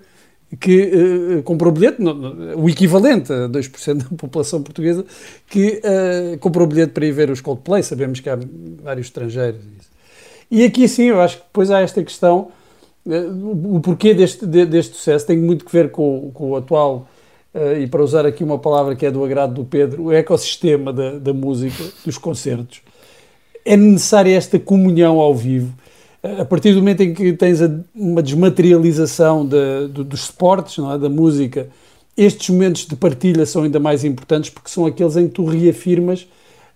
[0.59, 5.05] que eh, comprou bilhete, não, não, o equivalente a 2% da população portuguesa
[5.47, 8.37] que eh, comprou bilhete para ir ver os Coldplay, sabemos que há
[8.83, 9.61] vários estrangeiros.
[10.49, 12.49] e aqui sim, eu acho que depois há esta questão,
[13.09, 13.25] eh,
[13.73, 17.07] o, porquê deste, de- deste sucesso tem muito que ver com, com o atual,
[17.77, 21.19] e para usar aqui uma palavra que é do agrado do Pedro, o ecossistema da,
[21.19, 22.81] da música, dos concertos.
[23.65, 25.73] É necessária esta comunhão ao vivo,
[26.23, 27.59] a partir do momento em que tens
[27.95, 30.97] uma desmaterialização da- do- dos esportes, é?
[30.97, 31.67] da música,
[32.15, 36.27] estes momentos de partilha são ainda mais importantes porque são aqueles em que tu reafirmas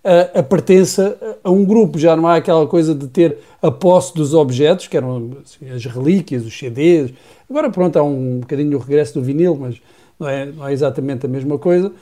[0.02, 1.98] a, a pertença a um grupo.
[1.98, 5.84] Já não há aquela coisa de ter a posse dos objetos, que eram assim, as
[5.84, 7.12] relíquias, os CDs.
[7.48, 9.76] Agora, pronto, há um bocadinho o regresso do vinil, mas
[10.18, 11.92] não é, não é exatamente a mesma coisa.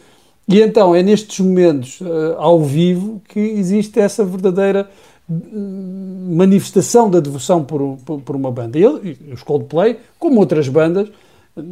[0.46, 4.88] E então é nestes momentos eh, ao vivo que existe essa verdadeira
[5.28, 8.78] manifestação da devoção por, por, uma banda.
[8.78, 8.86] E
[9.32, 11.08] os Coldplay, como outras bandas,
[11.56, 11.62] eh,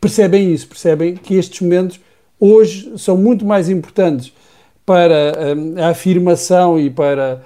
[0.00, 2.00] percebem isso, percebem que estes momentos
[2.40, 4.32] hoje são muito mais importantes
[4.84, 7.42] para hum, a afirmação e para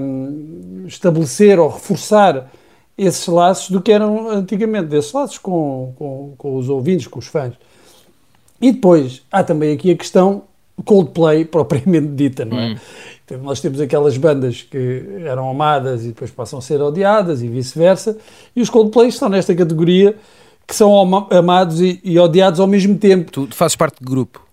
[0.00, 2.50] hum, estabelecer ou reforçar
[2.98, 7.26] esses laços do que eram antigamente, desses laços com, com, com os ouvintes, com os
[7.26, 7.54] fãs.
[8.60, 10.42] E depois há também aqui a questão
[10.82, 12.76] Coldplay propriamente dita, não é?
[13.24, 17.48] Então, nós temos aquelas bandas que eram amadas e depois passam a ser odiadas e
[17.48, 18.16] vice-versa,
[18.56, 20.16] e os Coldplay estão nesta categoria
[20.66, 23.30] que são ama- amados e, e odiados ao mesmo tempo.
[23.32, 24.44] Tu, tu fazes parte do grupo.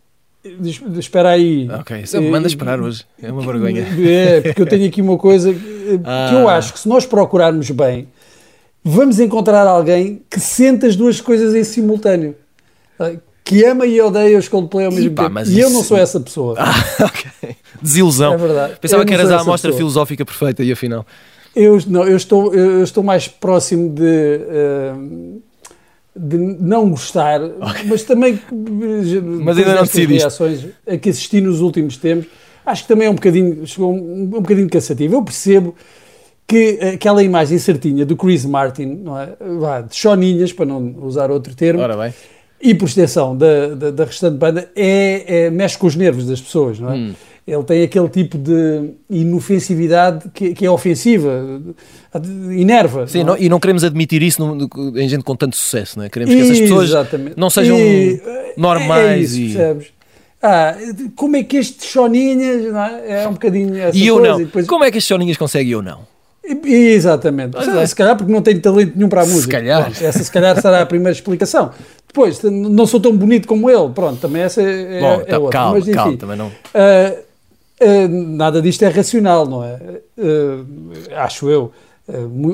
[0.97, 1.67] Espera aí.
[1.69, 3.03] Ok, isso me manda esperar hoje.
[3.21, 3.85] É uma vergonha.
[3.99, 5.59] É, porque eu tenho aqui uma coisa que
[5.99, 6.55] que eu Ah.
[6.57, 8.07] acho que se nós procurarmos bem,
[8.83, 12.35] vamos encontrar alguém que sente as duas coisas em simultâneo.
[13.47, 15.39] Que ama e odeia os Coldplay ao mesmo tempo.
[15.47, 16.55] E eu isso- não sou essa pessoa.
[16.59, 17.11] Ah.
[17.81, 18.33] Desilusão.
[18.33, 18.73] É verdade.
[18.81, 19.77] Pensava que eras a amostra pessoa.
[19.77, 21.05] filosófica perfeita e afinal.
[21.55, 24.93] Eu, não, eu, estou, eu estou mais próximo de, eh,
[26.15, 27.39] de não gostar,
[27.85, 30.19] mas também mas ainda não decidiste.
[30.21, 32.27] reações a que assisti nos últimos tempos,
[32.65, 35.15] acho que também é um bocadinho, chegou um, um bocadinho cansativo.
[35.15, 35.73] Eu percebo
[36.47, 39.29] que aquela imagem certinha do Chris Martin, não é?
[39.59, 42.13] Vá, de choninhas, para não usar outro termo, Ora bem.
[42.61, 46.41] E por extensão da, da, da restante banda, é, é- mexe com os nervos das
[46.41, 46.95] pessoas, não é?
[46.95, 47.13] Hum.
[47.47, 51.61] Ele tem aquele tipo de inofensividade que, que é ofensiva,
[52.51, 53.07] enerva.
[53.07, 53.41] Sim, não é?
[53.43, 54.67] e não queremos admitir isso no-
[54.99, 56.09] em gente com tanto sucesso, não é?
[56.09, 57.35] Queremos que essas pessoas Exatamente.
[57.37, 58.21] não sejam E,
[58.57, 59.97] normais é isso, e-?
[60.41, 60.75] Ah,
[61.15, 62.65] como é que estes choninhas,
[63.05, 63.23] é?
[63.23, 64.31] É um bocadinho essa E eu coisa.
[64.33, 64.41] não.
[64.41, 66.01] E depois- Como é que estes soninhas conseguem e eu não?
[66.63, 67.61] Exatamente.
[67.63, 67.85] Se- é.
[67.85, 69.57] Se calhar porque não tenho talento nenhum para a Se música.
[69.57, 69.83] calhar.
[69.85, 71.71] Pronto, essa se calhar será a primeira explicação.
[72.07, 73.89] Depois, não sou tão bonito como ele.
[73.93, 75.51] Pronto, também essa é, Bom, é tá, outra.
[75.59, 76.51] calma, Mas, enfim, calma, também não.
[76.73, 77.15] ah,
[77.81, 79.79] ah, nada disto é racional, não é?
[81.13, 81.71] Ah, acho eu.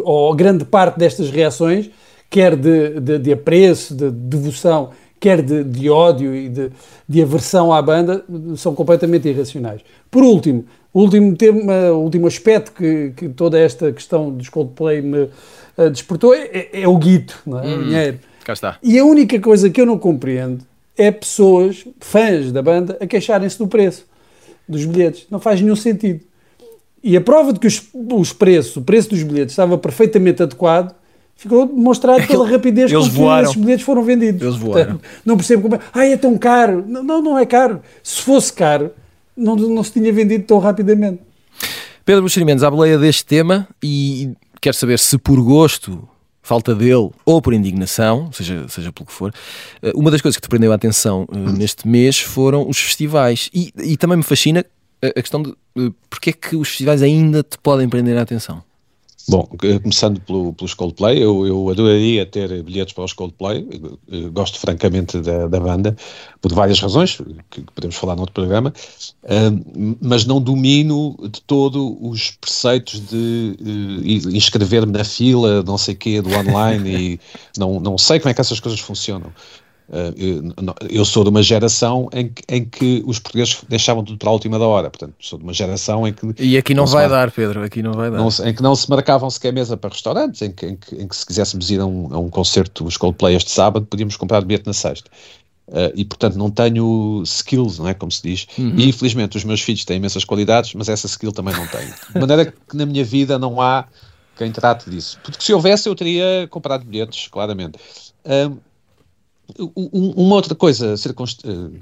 [0.03, 1.89] Ou grande parte destas reações,
[2.29, 4.89] quer de, de, de apreço, de devoção,
[5.19, 6.71] quer de, de ódio e de,
[7.07, 8.25] de aversão à banda,
[8.57, 9.81] são completamente irracionais.
[10.09, 15.01] Por último, o último, tema, o último aspecto que, que toda esta questão dos Coldplay
[15.01, 15.29] me
[15.77, 17.75] ah, despertou é, é- é o guito, não é?
[17.75, 18.19] o dinheiro.
[18.43, 18.77] Cá está.
[18.83, 20.65] E a única coisa que eu não compreendo
[20.97, 24.05] é pessoas, fãs da banda, a queixarem-se do preço
[24.67, 25.25] dos bilhetes.
[25.29, 26.21] Não faz nenhum sentido.
[27.03, 30.95] E a prova de que os, os preços, o preço dos bilhetes estava perfeitamente adequado,
[31.35, 34.41] ficou demonstrado pela rapidez com que esses bilhetes foram vendidos.
[34.41, 34.93] Eles voaram.
[34.93, 35.79] Portanto, não percebo como é.
[35.93, 36.83] Ah, é tão caro.
[36.87, 37.81] Não, não, não é caro.
[38.01, 38.91] Se fosse caro,
[39.35, 41.19] não, não se tinha vendido tão rapidamente.
[42.05, 46.07] Pedro Buxeri Mendes, à boleia deste tema e quero saber se por gosto,
[46.43, 49.33] falta dele ou por indignação, seja, seja pelo que for,
[49.81, 53.49] eh, uma das coisas que te prendeu a atenção eh, neste mês foram os festivais.
[53.53, 54.63] E, e também me fascina
[55.01, 58.21] a a questão de eh, porque é que os festivais ainda te podem prender a
[58.21, 58.63] atenção.
[59.27, 63.99] Bom, eh, começando pelo, pelos Coldplay, eu, eu adoraria ter bilhetes para os Coldplay, eu,
[64.09, 65.95] eu gosto francamente da, da banda,
[66.41, 68.73] por várias razões, que, podemos falar noutro programa,
[69.25, 75.95] ahm, mas não domino de todo os preceitos de eh, inscrever-me na fila, não sei
[75.95, 77.19] quê, do online, e
[77.57, 79.31] não, não sei como é que essas coisas funcionam.
[80.89, 84.31] Eu sou de uma geração em que, em que os portugueses deixavam tudo para a
[84.31, 86.33] última da hora, portanto, sou de uma geração em que.
[86.39, 88.17] E aqui não, não vai dar, Pedro, aqui não vai dar.
[88.17, 91.07] Não, em que não se marcavam sequer mesa para restaurantes, em que, em que, em
[91.07, 94.41] que se quiséssemos ir a um, a um concerto, os Coldplay este sábado, podíamos comprar
[94.41, 95.09] bilhete na sexta.
[95.65, 97.93] Uh, e portanto não tenho skills, não é?
[97.93, 98.47] Como se diz.
[98.57, 98.73] Uhum.
[98.77, 101.93] E infelizmente os meus filhos têm imensas qualidades, mas essa skill também não tenho.
[102.13, 103.85] De maneira que na minha vida não há
[104.35, 105.19] quem trate disso.
[105.23, 107.77] Porque se houvesse eu teria comprado bilhetes, claramente.
[108.25, 108.57] Uh,
[109.75, 110.95] uma outra coisa,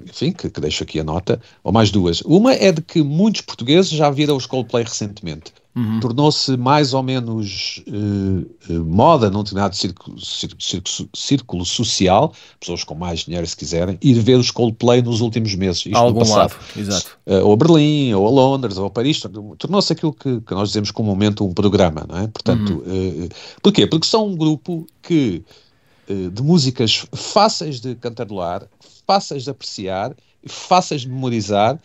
[0.04, 2.20] enfim, que, que, deixo aqui a nota, ou mais duas.
[2.22, 5.52] Uma é de que muitos portugueses já viram os Coldplay recentemente.
[5.74, 6.00] Uhum.
[6.00, 12.94] Tornou-se mais ou menos uh, uh, moda num determinado círculo, círculo, círculo, social, pessoas com
[12.94, 15.86] mais dinheiro se quiserem, ir ver os Coldplay nos últimos meses.
[15.86, 17.16] Isto a algum lado, exato.
[17.26, 19.22] Uh, ou a Berlim, ou a Londres, ou a Paris.
[19.56, 22.26] Tornou-se aquilo que, que, nós dizemos comumente um programa, não é?
[22.26, 23.28] Portanto, uhum.
[23.62, 23.86] porquê?
[23.86, 25.61] Porque são um grupo que eh,
[26.08, 28.66] de músicas fáceis de cantarolar,
[29.06, 30.14] fáceis de apreciar,
[30.46, 31.78] fáceis de memorizar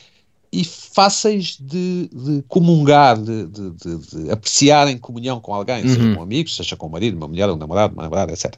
[0.52, 5.94] e fáceis de, de comungar, de, de, de, apreciar em comunhão com alguém, uhum.
[5.94, 8.56] seja com amigos, seja com o marido, uma mulher, um namorado, uma namorada, etc.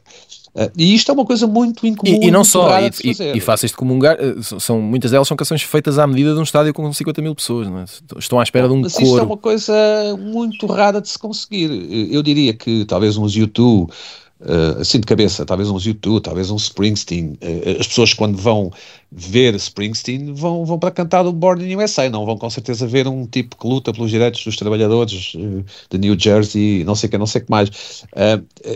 [0.54, 2.22] Uh, e isto é uma coisa muito incomum.
[2.22, 5.36] E, e não só, e, e, e, fáceis de comungar, eh, são, muitas delas são
[5.36, 8.18] canções feitas à medida de um estádio com 50 mil pessoas, é?
[8.18, 9.04] estão à espera de um Mas coro.
[9.04, 11.70] Mas isto é uma coisa muito rara de se conseguir.
[12.12, 13.92] Eu diria que talvez uns YouTube
[14.40, 17.38] Uh, assim de cabeça, talvez uns YouTube, talvez um Springsteen.
[17.42, 18.72] Uh, as pessoas quando vão
[19.12, 23.06] ver Springsteen vão, vão para cantar o Born in USA, não vão com certeza ver
[23.06, 27.18] um tipo que luta pelos direitos dos trabalhadores uh, de New Jersey, não sei que,
[27.18, 27.70] não sei que mais.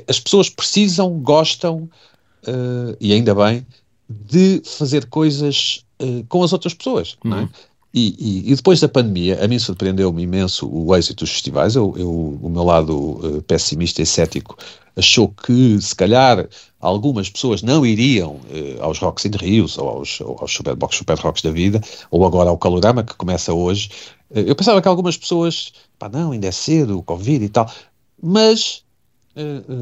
[0.06, 1.88] as pessoas precisam, gostam,
[3.00, 3.66] e ainda bem,
[4.08, 5.82] de fazer coisas
[6.28, 7.30] com as outras pessoas, uhum.
[7.30, 7.48] não é?
[7.96, 11.76] E, e, e, depois da pandemia, a mim surpreendeu-me imenso o êxito dos festivais.
[11.76, 12.10] Eu, eu
[12.42, 14.56] o meu lado uh, pessimista e cético
[14.96, 16.48] achou que, se calhar,
[16.80, 21.16] algumas pessoas não iriam uh, aos Rocks in Rios ou aos, ou aos Superbox Super
[21.18, 21.80] Rocks da vida,
[22.10, 23.90] ou agora ao Calorama, que começa hoje.
[24.28, 27.70] Uh, eu pensava que algumas pessoas, pá, não, ainda é cedo, o Covid e tal.
[28.20, 28.82] Mas,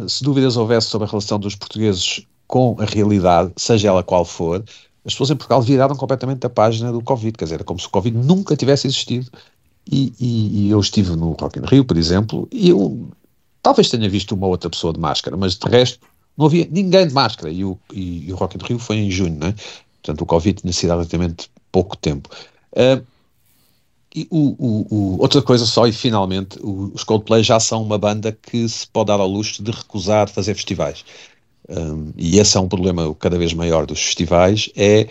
[0.08, 4.64] se dúvidas houvesse sobre a relação dos portugueses com a realidade, seja ela qual for,
[5.04, 7.86] as pessoas em Portugal viraram completamente a página do Covid, quer dizer, era como se
[7.86, 9.30] o Covid nunca tivesse existido.
[9.90, 13.08] E, e, e eu estive no Rock in Rio, por exemplo, e eu
[13.60, 17.12] talvez tenha visto uma outra pessoa de máscara, mas de resto não havia ninguém de
[17.12, 17.50] máscara.
[17.50, 19.54] E o, e, e o Rock in Rio foi em junho, né?
[20.02, 22.28] Portanto, o Covid tinha sido relativamente pouco tempo.
[22.72, 23.04] Uh,
[24.14, 28.68] e o, o, outra coisa só, e finalmente, os Coldplay já são uma banda que
[28.68, 31.04] se pode dar ao luxo de recusar fazer festivais.
[31.68, 35.08] Um, e esse é um problema cada vez maior dos festivais, é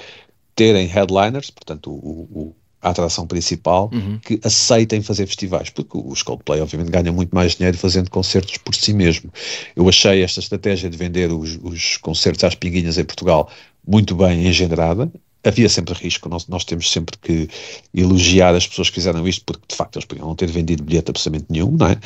[0.55, 4.19] terem headliners, portanto o, o, a atração principal, uhum.
[4.19, 8.75] que aceitem fazer festivais, porque os Coldplay obviamente ganham muito mais dinheiro fazendo concertos por
[8.75, 9.31] si mesmo.
[9.75, 13.49] Eu achei esta estratégia de vender os, os concertos às pinguinhas em Portugal
[13.87, 15.11] muito bem engendrada,
[15.43, 17.49] havia sempre risco, nós, nós, temos sempre que
[17.93, 21.09] elogiar as pessoas que fizeram isto, porque de facto eles podiam não ter vendido bilhete
[21.09, 21.99] absolutamente nenhum, não é?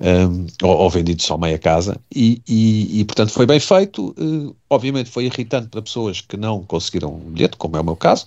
[0.00, 4.14] Um, ou, ou, vendido só meia casa, e, e, e portanto foi bem feito.
[4.18, 8.26] Uh, obviamente foi irritante para pessoas que não conseguiram bilhete, como é o meu caso,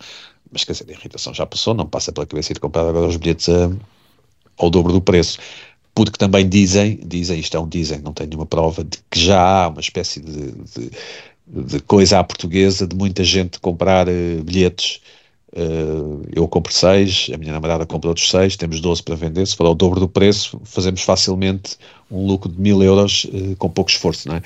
[0.51, 3.17] mas quer dizer, a irritação já passou, não passa pela cabeça de comprar agora os
[3.17, 3.71] bilhetes a,
[4.57, 5.39] ao dobro do preço.
[5.93, 9.63] Porque também dizem, dizem, isto é um dizem, não tenho nenhuma prova, de que já
[9.63, 10.91] há uma espécie de, de
[11.47, 15.01] de coisa à portuguesa, de muita gente comprar uh, bilhetes.
[15.53, 19.45] Uh, eu compro seis, a minha namorada compra outros seis, temos 12 para vender.
[19.45, 21.77] Se for ao dobro do preço, fazemos facilmente
[22.11, 24.41] um lucro de mil euros uh, com pouco esforço, não é?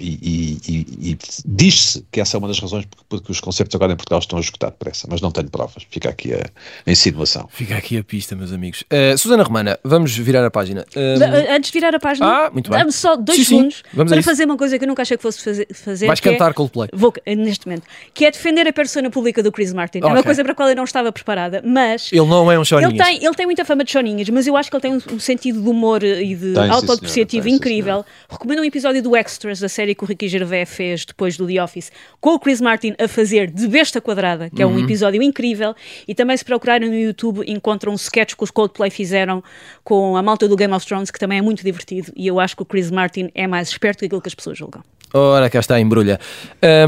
[0.00, 3.92] E, e, e diz-se que essa é uma das razões porque, porque, os concertos agora
[3.92, 5.86] em Portugal estão a esgotar depressa, mas não tenho provas.
[5.90, 6.50] Fica aqui a,
[6.86, 7.48] a insinuação.
[7.52, 8.82] Fica aqui a pista, meus amigos.
[8.82, 10.84] Uh, Susana Romana, vamos virar a página.
[10.96, 12.78] Uh, Antes de virar a página, ah, muito bem.
[12.80, 14.04] dá-me só dois sim, segundos sim.
[14.06, 15.68] para fazer uma coisa que eu nunca achei que fosse fazer.
[15.72, 16.88] fazer Vais cantar é, Coldplay.
[16.92, 17.84] Vou, neste momento.
[18.14, 19.98] Que é defender a persona pública do Chris Martin.
[19.98, 20.10] Okay.
[20.10, 22.10] É uma coisa para a qual eu não estava preparada, mas.
[22.10, 22.92] Ele não é um choninhas.
[22.92, 25.14] Ele tem, ele tem muita fama de choninhas, mas eu acho que ele tem um,
[25.14, 28.04] um sentido de humor e de autodepreciativo incrível.
[28.28, 31.62] Recomendo um episódio do Extras, da série que o Ricky Gervais fez depois do The
[31.62, 31.90] Office,
[32.20, 34.84] com o Chris Martin a fazer de besta quadrada, que é um uhum.
[34.84, 35.74] episódio incrível,
[36.06, 39.42] e também se procurarem no YouTube encontram um sketch que os Coldplay fizeram
[39.84, 42.56] com a malta do Game of Thrones, que também é muito divertido, e eu acho
[42.56, 44.82] que o Chris Martin é mais esperto que aquilo que as pessoas julgam.
[45.14, 46.18] Ora, cá está a embrulha.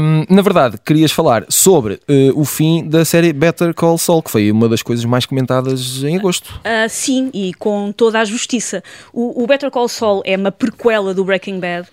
[0.01, 4.31] Um, na verdade, querias falar sobre uh, o fim da série Better Call Saul, que
[4.31, 6.49] foi uma das coisas mais comentadas em agosto.
[6.59, 8.83] Uh, sim, e com toda a justiça.
[9.13, 11.87] O, o Better Call Saul é uma prequela do Breaking Bad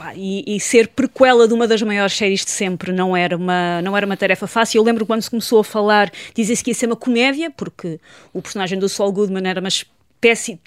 [0.00, 3.82] Pá, e, e, ser prequela de uma das maiores séries de sempre não era uma,
[3.82, 4.78] não era uma tarefa fácil.
[4.78, 8.00] Eu lembro quando se começou a falar, dizia-se que ia ser uma comédia, porque
[8.32, 9.68] o personagem do Saul Goodman era uma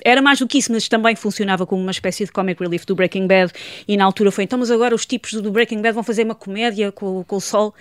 [0.04, 2.96] era mais do que isso, mas também funcionava como uma espécie de comic relief do
[2.96, 3.52] Breaking Bad
[3.88, 6.34] e na altura foi, então mas agora os tipos do Breaking Bad vão fazer uma
[6.34, 7.74] comédia com, com o Sol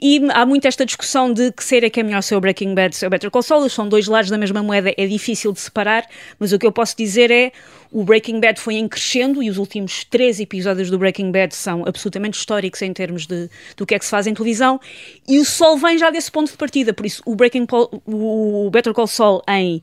[0.00, 2.74] e há muito esta discussão de que ser é que é melhor ser o Breaking
[2.74, 5.60] Bad, ser o Better Call Saul, são dois lados da mesma moeda, é difícil de
[5.60, 6.06] separar,
[6.38, 7.52] mas o que eu posso dizer é
[7.92, 11.84] o Breaking Bad foi em crescendo e os últimos três episódios do Breaking Bad são
[11.86, 14.80] absolutamente históricos em termos de, do que é que se faz em televisão
[15.28, 17.66] e o Sol vem já desse ponto de partida, por isso o Breaking
[18.06, 19.82] o Better Call Saul em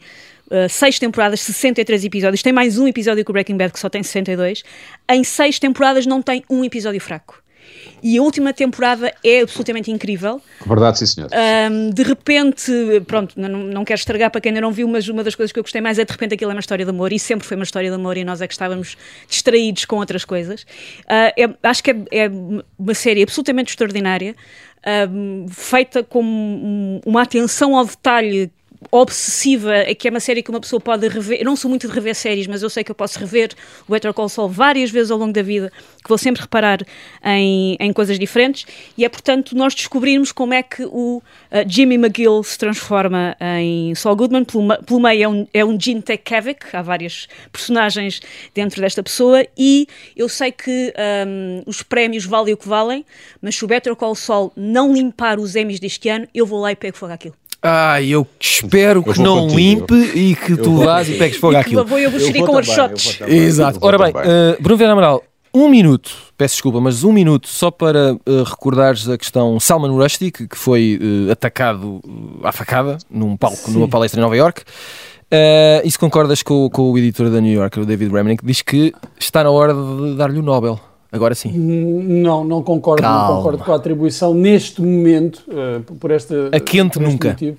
[0.49, 2.41] Uh, seis temporadas, 63 episódios.
[2.41, 4.63] Tem mais um episódio que o Breaking Bad, que só tem 62.
[5.11, 7.43] Em seis temporadas não tem um episódio fraco.
[8.01, 10.41] E a última temporada é absolutamente incrível.
[10.65, 11.29] Verdade, sim, senhor.
[11.71, 12.71] Um, de repente,
[13.07, 15.59] pronto, não, não quero estragagar para quem ainda não viu, mas uma das coisas que
[15.59, 17.55] eu gostei mais é de repente aquilo é uma história de amor e sempre foi
[17.55, 20.61] uma história de amor e nós é que estávamos distraídos com outras coisas.
[20.61, 22.31] Uh, é, acho que é, é,
[22.77, 24.35] uma série absolutamente extraordinária.
[25.11, 28.51] Um, feita com uma atenção ao detalhe
[28.91, 31.39] obsessiva, é que é uma série que uma pessoa pode rever.
[31.39, 33.51] Eu não sou muito de rever séries, mas eu sei que eu posso rever
[33.87, 35.71] o Better Call Saul várias vezes ao longo da vida,
[36.03, 36.79] que vou sempre reparar
[37.23, 38.65] em, em coisas diferentes,
[38.97, 41.23] e é portanto nós descobrirmos como é que o uh,
[41.67, 44.45] Jimmy McGill se transforma em Saul Goodman.
[44.45, 48.21] Pelo, pelo meio é um, é um Gene Tekovic, há várias personagens
[48.53, 50.93] dentro desta pessoa, e eu sei que
[51.27, 53.05] um, os prémios valem o que valem,
[53.41, 56.71] mas se o Better Call Saul não limpar os Emmys deste ano, eu vou lá
[56.71, 57.35] e pego fogo àquilo.
[57.61, 60.17] Ah, eu espero eu que não contigo, limpe eu...
[60.17, 61.81] e que tu vás e pegues fogo àquilo.
[61.81, 63.19] Eu vou, eu vou, eu vou com os shots.
[63.27, 63.79] Exato.
[63.81, 68.13] Ora bem, uh, Bruno Vera Amaral, um minuto, peço desculpa, mas um minuto só para
[68.13, 71.99] uh, recordares a questão Salman Rushdie, que, que foi uh, atacado
[72.43, 73.73] à facada num palco, Sim.
[73.73, 74.61] numa palestra em Nova York.
[74.61, 78.61] Uh, e se concordas com, com o editor da New Yorker, o David Remnick, diz
[78.61, 80.79] que está na hora de dar-lhe o Nobel.
[81.17, 81.51] Agora sim.
[81.51, 86.49] Não, não concordo, não concordo com a atribuição neste momento, uh, por esta.
[86.51, 87.29] A quente nunca.
[87.29, 87.57] Motivo.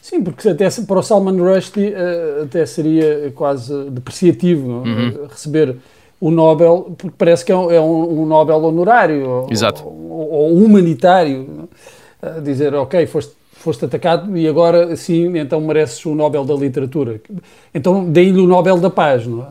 [0.00, 5.08] Sim, porque até para o Salman Rushdie uh, até seria quase depreciativo uhum.
[5.08, 5.76] uh, receber
[6.20, 9.84] o Nobel, porque parece que é um, é um, Nobel honorário Exato.
[9.86, 11.68] Ou, ou, humanitário.
[12.42, 13.32] dizer, ok, foste
[13.66, 17.20] foste atacado e agora sim, então mereces o Nobel da Literatura.
[17.74, 19.46] Então deem-lhe o Nobel da Paz, não é?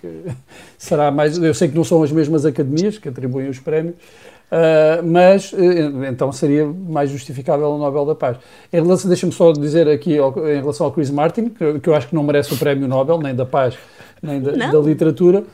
[0.00, 0.32] Que
[0.76, 1.38] será mais.
[1.38, 6.04] Eu sei que não são as mesmas academias que atribuem os prémios, uh, mas uh,
[6.10, 8.36] então seria mais justificável o Nobel da Paz.
[8.72, 11.94] Em relação, deixa-me só dizer aqui ao, em relação ao Chris Martin, que, que, eu
[11.94, 13.78] acho que não merece o prémio Nobel, nem da Paz,
[14.20, 15.44] nem da, da Literatura.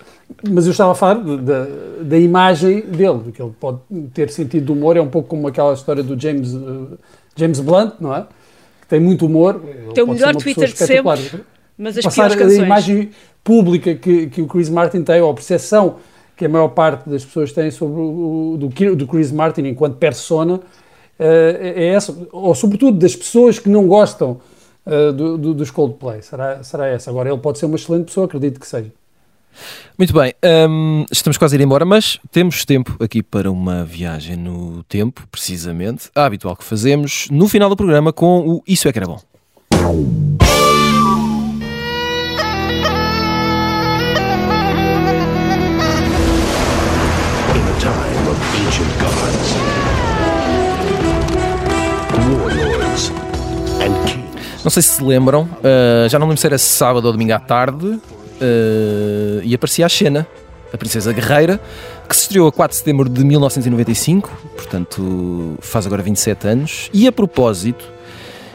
[0.50, 1.66] Mas eu estava a falar da,
[2.00, 3.80] da imagem dele, que ele pode
[4.14, 6.98] ter sentido de humor, é um pouco como aquela história do James uh,
[7.38, 8.26] James Blunt, não é?
[8.80, 9.62] Que tem muito humor.
[9.94, 11.44] Tem o melhor Twitter de sempre,
[11.76, 12.58] mas as Passar piores canções.
[12.60, 13.10] a imagem
[13.44, 15.96] pública que, que o Chris Martin tem, ou a percepção
[16.36, 20.60] que a maior parte das pessoas tem sobre o do, do Chris Martin enquanto persona,
[21.18, 22.16] é, é essa.
[22.32, 24.40] Ou sobretudo das pessoas que não gostam
[24.86, 26.22] uh, do, do, dos Coldplay.
[26.22, 27.10] Será, será essa.
[27.10, 28.92] Agora, ele pode ser uma excelente pessoa, acredito que seja.
[29.98, 30.32] Muito bem,
[30.68, 35.26] um, estamos quase a ir embora, mas temos tempo aqui para uma viagem no tempo,
[35.30, 39.06] precisamente, a habitual que fazemos no final do programa com o Isso é que era
[39.08, 39.20] bom.
[54.62, 57.38] Não sei se se lembram, uh, já não lembro se era sábado ou domingo à
[57.38, 57.98] tarde,
[58.40, 60.26] uh, e aparecia a Xena,
[60.72, 61.60] a Princesa Guerreira,
[62.08, 66.90] que se estreou a 4 de setembro de 1995, portanto faz agora 27 anos.
[66.92, 67.84] E a propósito,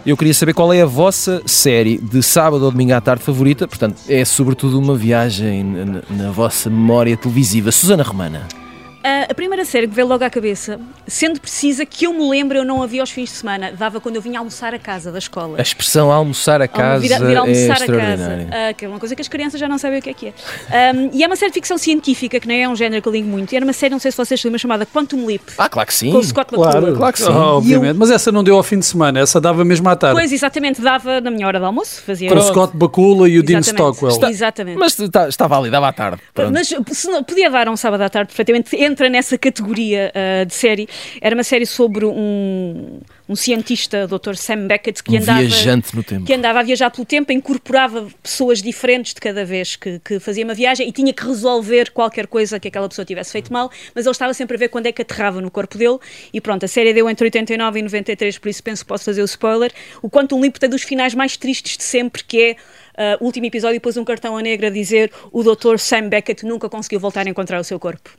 [0.06, 3.68] eu queria saber qual é a vossa série de sábado ou domingo à tarde favorita,
[3.68, 7.72] portanto é sobretudo uma viagem na, na vossa memória televisiva.
[7.72, 8.63] Susana Romana.
[9.04, 12.64] A primeira série que veio logo à cabeça, sendo precisa que eu me lembro, eu
[12.64, 15.58] não havia aos fins de semana, dava quando eu vinha almoçar a casa da escola.
[15.58, 18.24] A expressão almoçar a casa vir, vir almoçar é extraordinária.
[18.24, 20.10] A casa, uh, que é uma coisa que as crianças já não sabem o que
[20.10, 20.94] é que é.
[20.94, 23.12] Um, e é uma série de ficção científica, que nem é um género que eu
[23.12, 23.52] ligo muito.
[23.52, 25.42] E era uma série, não sei se vocês lembram, chamada Quantum Leap.
[25.58, 26.10] Ah, claro que sim.
[26.10, 27.30] Com o Scott claro, claro que sim.
[27.30, 27.96] Oh, obviamente, eu...
[27.96, 30.18] mas essa não deu ao fim de semana, essa dava mesmo à tarde.
[30.18, 32.02] Pois, exatamente, dava na minha hora de almoço.
[32.04, 34.14] Fazia Com o Scott Bakula e o Dean Stockwell.
[34.14, 34.78] Está, exatamente.
[34.78, 36.22] Mas está, está válido, dava à tarde.
[36.34, 36.54] Pronto.
[36.54, 40.88] Mas se, podia dar um sábado à tarde, perfeitamente, entra nessa categoria uh, de série.
[41.20, 44.36] Era uma série sobre um, um cientista, Dr.
[44.36, 46.26] Sam Beckett, que um andava, viajante no tempo.
[46.26, 50.44] que andava a viajar pelo tempo, incorporava pessoas diferentes de cada vez que, que fazia
[50.44, 54.06] uma viagem e tinha que resolver qualquer coisa que aquela pessoa tivesse feito mal, mas
[54.06, 55.98] ele estava sempre a ver quando é que aterrava no corpo dele.
[56.32, 59.22] E pronto, a série deu entre 89 e 93, por isso penso que posso fazer
[59.22, 59.72] o spoiler.
[60.02, 62.56] O Quantum Leap tem dos finais mais tristes de sempre, que é
[62.94, 65.78] Uh, último episódio, pôs um cartão a negra a dizer o Dr.
[65.78, 68.10] Sam Beckett nunca conseguiu voltar a encontrar o seu corpo.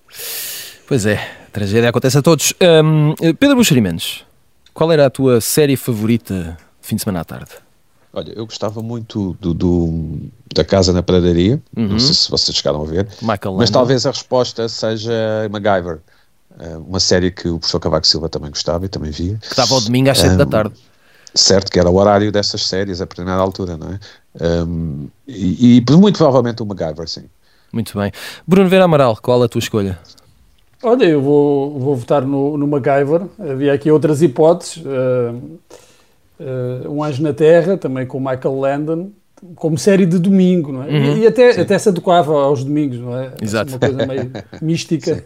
[0.87, 2.53] Pois é, a tragédia acontece a todos.
[2.61, 4.25] Um, Pedro Buxerimentos,
[4.72, 7.53] qual era a tua série favorita de fim de semana à tarde?
[8.12, 11.89] Olha, eu gostava muito do, do, da Casa na Pradaria, uhum.
[11.89, 15.12] não sei se vocês chegaram a ver, Michael mas talvez a resposta seja
[15.51, 15.99] MacGyver,
[16.61, 19.37] uh, uma série que o professor Cavaco Silva também gostava e também via.
[19.39, 20.75] Que estava ao domingo às 7 um, da tarde.
[21.35, 23.99] Certo, que era o horário dessas séries a determinada altura, não é?
[24.41, 27.24] Um, e, e muito provavelmente o MacGyver, sim.
[27.72, 28.12] Muito bem.
[28.47, 29.99] Bruno Vera Amaral, qual a tua escolha?
[30.82, 33.22] Olha, eu vou, vou votar no, no MacGyver.
[33.39, 34.76] Havia aqui outras hipóteses.
[34.76, 35.59] Uh,
[36.41, 39.11] uh, um Anjo na Terra, também com Michael Landon,
[39.57, 40.89] como série de domingo, não é?
[40.89, 43.32] Uhum, e, até, até se adequava aos domingos, não é?
[43.41, 43.72] Exato.
[43.72, 44.30] Uma coisa meio
[44.62, 45.24] mística.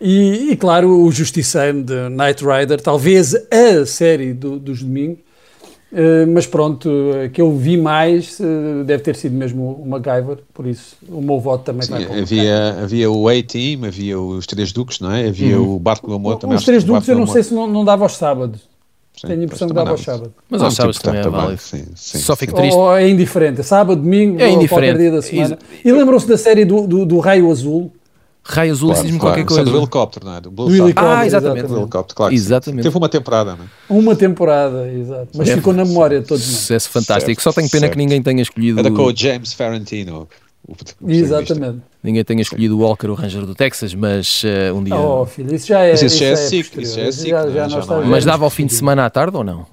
[0.00, 5.18] E, e, claro, o Justiceiro de Knight Rider, talvez a série do, dos domingos,
[6.28, 6.88] mas pronto,
[7.32, 11.40] que eu vi mais uh, deve ter sido mesmo o MacGyver, por isso o meu
[11.40, 15.28] voto também Sim, vai havia, havia o A-Team, havia os Três Duques, não é?
[15.28, 15.74] Havia uhum.
[15.74, 16.56] o Barco do Amor também.
[16.56, 18.60] Os Três Duques eu não sei se não, não dava aos sábados.
[19.20, 20.32] Sim, Tenho a impressão que dava ao sábado.
[20.48, 21.60] Mas aos sábados também é válido.
[21.60, 22.74] Sim, sim, Só fico triste.
[22.74, 23.62] Ou é indiferente.
[23.62, 25.58] Sábado, domingo, é ou qualquer dia da semana.
[25.84, 27.92] E lembram-se da série do, do, do Raio Azul?
[28.42, 29.34] Raio Azul, claro, diz-me claro.
[29.34, 29.70] qualquer coisa.
[29.70, 30.40] do helicóptero, não é?
[30.40, 31.06] Do, do helicóptero.
[31.06, 31.66] Ah, exatamente.
[31.66, 32.34] Do helicóptero, claro.
[32.34, 32.82] Exatamente.
[32.82, 33.68] Teve uma temporada, não é?
[33.88, 35.28] Uma temporada, exato.
[35.36, 36.56] Mas é, ficou na memória de todos nós.
[36.56, 37.40] Sucesso fantástico.
[37.40, 37.92] Certo, Só tenho pena certo.
[37.92, 38.80] que ninguém tenha escolhido.
[38.80, 40.28] Era com o James Ferrantino.
[40.66, 41.80] O, o Exatamente.
[42.02, 44.96] Ninguém tenha escolhido o Walker, o Ranger do Texas, mas uh, um dia.
[44.96, 45.90] Oh, filho, isso já é.
[45.90, 46.76] Mas isso, já é, é SIC.
[46.78, 47.30] Isso já é SIC.
[47.30, 49.66] Já, já, já, já mas dava ao fim de semana à tarde ou não?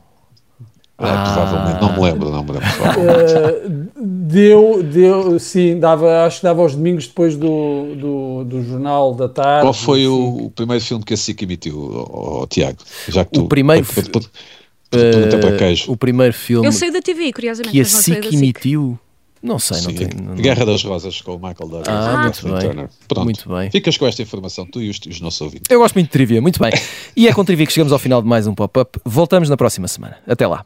[1.00, 2.68] Ah, provavelmente, não me lembro, não me lembro.
[2.68, 9.14] Uh, deu, deu, sim, dava, acho que dava aos domingos depois do, do, do Jornal
[9.14, 9.62] da Tarde.
[9.62, 12.80] Qual foi o, o, primeiro filme que a SIC emitiu, oh, oh, Tiago?
[13.08, 16.66] Já que tu, o primeiro uh, O primeiro filme.
[16.66, 17.74] Eu sei da TV, curiosamente.
[17.74, 18.98] Que a SIC emitiu.
[19.42, 20.10] Não sei, não tem.
[20.20, 21.88] Não, Guerra das Rosas com o Michael Douglas.
[21.88, 22.60] Ah, muito bem.
[22.60, 22.90] Turner.
[23.08, 23.70] Pronto, muito bem.
[23.70, 25.70] Ficas com esta informação, tu e os, os nossos ouvintes.
[25.70, 26.72] Eu gosto muito de trivia, muito bem.
[27.16, 29.00] e é com trivia que chegamos ao final de mais um pop-up.
[29.06, 30.18] Voltamos na próxima semana.
[30.28, 30.66] Até lá.